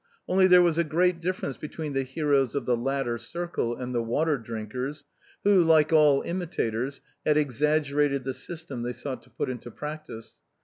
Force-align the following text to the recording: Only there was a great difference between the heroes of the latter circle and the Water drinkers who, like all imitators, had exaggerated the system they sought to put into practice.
Only 0.27 0.47
there 0.47 0.63
was 0.63 0.79
a 0.79 0.83
great 0.83 1.21
difference 1.21 1.57
between 1.59 1.93
the 1.93 2.01
heroes 2.01 2.55
of 2.55 2.65
the 2.65 2.75
latter 2.75 3.19
circle 3.19 3.75
and 3.75 3.93
the 3.93 4.01
Water 4.01 4.39
drinkers 4.39 5.03
who, 5.43 5.61
like 5.63 5.93
all 5.93 6.23
imitators, 6.23 7.01
had 7.23 7.37
exaggerated 7.37 8.23
the 8.23 8.33
system 8.33 8.81
they 8.81 8.93
sought 8.93 9.21
to 9.21 9.29
put 9.29 9.47
into 9.47 9.69
practice. 9.69 10.37